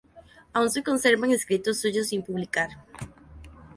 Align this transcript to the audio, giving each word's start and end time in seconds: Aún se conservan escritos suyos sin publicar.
Aún 0.51 0.71
se 0.71 0.81
conservan 0.81 1.29
escritos 1.29 1.79
suyos 1.79 2.07
sin 2.07 2.23
publicar. 2.23 2.69